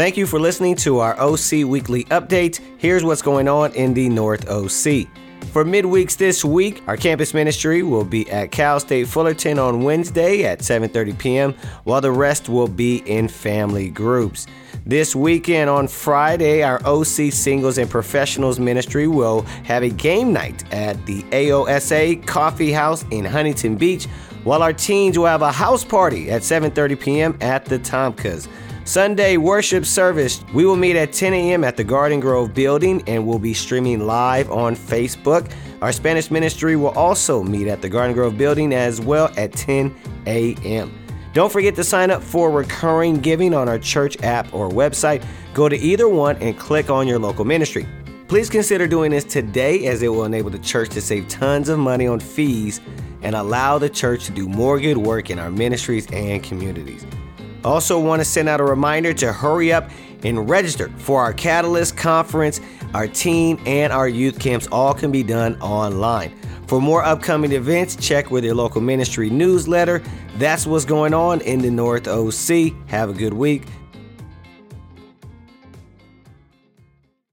Thank 0.00 0.16
you 0.16 0.26
for 0.26 0.40
listening 0.40 0.76
to 0.76 1.00
our 1.00 1.14
OC 1.20 1.66
Weekly 1.66 2.04
Update. 2.04 2.58
Here's 2.78 3.04
what's 3.04 3.20
going 3.20 3.48
on 3.48 3.74
in 3.74 3.92
the 3.92 4.08
North 4.08 4.48
OC. 4.48 5.06
For 5.52 5.62
midweeks 5.62 6.16
this 6.16 6.42
week, 6.42 6.82
our 6.86 6.96
campus 6.96 7.34
ministry 7.34 7.82
will 7.82 8.06
be 8.06 8.26
at 8.30 8.50
Cal 8.50 8.80
State 8.80 9.08
Fullerton 9.08 9.58
on 9.58 9.82
Wednesday 9.82 10.44
at 10.44 10.60
7:30 10.60 11.18
p.m., 11.18 11.54
while 11.84 12.00
the 12.00 12.10
rest 12.10 12.48
will 12.48 12.66
be 12.66 13.02
in 13.04 13.28
family 13.28 13.90
groups. 13.90 14.46
This 14.86 15.14
weekend 15.14 15.68
on 15.68 15.86
Friday, 15.86 16.62
our 16.62 16.80
OC 16.86 17.30
Singles 17.30 17.76
and 17.76 17.90
Professionals 17.90 18.58
Ministry 18.58 19.06
will 19.06 19.42
have 19.64 19.82
a 19.82 19.90
game 19.90 20.32
night 20.32 20.64
at 20.72 21.04
the 21.04 21.24
AOSA 21.24 22.26
Coffee 22.26 22.72
House 22.72 23.04
in 23.10 23.26
Huntington 23.26 23.76
Beach, 23.76 24.06
while 24.44 24.62
our 24.62 24.72
teens 24.72 25.18
will 25.18 25.26
have 25.26 25.42
a 25.42 25.52
house 25.52 25.84
party 25.84 26.30
at 26.30 26.40
7:30 26.40 26.98
p.m. 26.98 27.36
at 27.42 27.66
the 27.66 27.78
Tomkas. 27.78 28.48
Sunday 28.90 29.36
worship 29.36 29.86
service. 29.86 30.44
We 30.52 30.64
will 30.66 30.74
meet 30.74 30.96
at 30.96 31.12
10 31.12 31.32
a.m. 31.32 31.62
at 31.62 31.76
the 31.76 31.84
Garden 31.84 32.18
Grove 32.18 32.52
building 32.52 33.04
and 33.06 33.24
we'll 33.24 33.38
be 33.38 33.54
streaming 33.54 34.00
live 34.00 34.50
on 34.50 34.74
Facebook. 34.74 35.48
Our 35.80 35.92
Spanish 35.92 36.28
ministry 36.28 36.74
will 36.74 36.90
also 36.98 37.44
meet 37.44 37.68
at 37.68 37.82
the 37.82 37.88
Garden 37.88 38.14
Grove 38.14 38.36
building 38.36 38.72
as 38.72 39.00
well 39.00 39.32
at 39.36 39.52
10 39.52 39.94
a.m. 40.26 40.92
Don't 41.34 41.52
forget 41.52 41.76
to 41.76 41.84
sign 41.84 42.10
up 42.10 42.20
for 42.20 42.50
recurring 42.50 43.20
giving 43.20 43.54
on 43.54 43.68
our 43.68 43.78
church 43.78 44.20
app 44.24 44.52
or 44.52 44.68
website. 44.68 45.24
Go 45.54 45.68
to 45.68 45.76
either 45.76 46.08
one 46.08 46.36
and 46.38 46.58
click 46.58 46.90
on 46.90 47.06
your 47.06 47.20
local 47.20 47.44
ministry. 47.44 47.86
Please 48.26 48.50
consider 48.50 48.88
doing 48.88 49.12
this 49.12 49.22
today 49.22 49.86
as 49.86 50.02
it 50.02 50.08
will 50.08 50.24
enable 50.24 50.50
the 50.50 50.58
church 50.58 50.88
to 50.90 51.00
save 51.00 51.28
tons 51.28 51.68
of 51.68 51.78
money 51.78 52.08
on 52.08 52.18
fees 52.18 52.80
and 53.22 53.36
allow 53.36 53.78
the 53.78 53.88
church 53.88 54.24
to 54.24 54.32
do 54.32 54.48
more 54.48 54.80
good 54.80 54.96
work 54.96 55.30
in 55.30 55.38
our 55.38 55.48
ministries 55.52 56.08
and 56.10 56.42
communities. 56.42 57.06
Also, 57.64 58.00
want 58.00 58.20
to 58.20 58.24
send 58.24 58.48
out 58.48 58.60
a 58.60 58.64
reminder 58.64 59.12
to 59.14 59.32
hurry 59.32 59.72
up 59.72 59.90
and 60.22 60.48
register 60.48 60.88
for 60.96 61.20
our 61.20 61.32
Catalyst 61.32 61.96
Conference. 61.96 62.60
Our 62.94 63.06
teen 63.06 63.60
and 63.66 63.92
our 63.92 64.08
youth 64.08 64.38
camps 64.38 64.66
all 64.72 64.94
can 64.94 65.12
be 65.12 65.22
done 65.22 65.60
online. 65.60 66.32
For 66.66 66.80
more 66.80 67.02
upcoming 67.02 67.52
events, 67.52 67.96
check 67.96 68.30
with 68.30 68.44
your 68.44 68.54
local 68.54 68.80
ministry 68.80 69.28
newsletter. 69.28 70.02
That's 70.36 70.66
what's 70.66 70.84
going 70.84 71.14
on 71.14 71.40
in 71.40 71.60
the 71.60 71.70
North 71.70 72.06
OC. 72.06 72.72
Have 72.86 73.10
a 73.10 73.12
good 73.12 73.34
week. 73.34 73.64